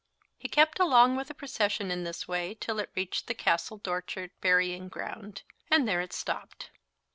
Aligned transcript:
He 0.35 0.49
kept 0.49 0.79
along 0.79 1.15
with 1.15 1.27
the 1.27 1.35
procession 1.35 1.91
in 1.91 2.03
this 2.03 2.27
way 2.27 2.55
till 2.55 2.79
it 2.79 2.89
reached 2.95 3.27
the 3.27 3.35
Castle 3.35 3.77
Dochart 3.77 4.31
burying 4.41 4.87
ground, 4.89 5.43
and 5.69 5.87
there 5.87 6.01
it 6.01 6.11
stopped. 6.11 6.71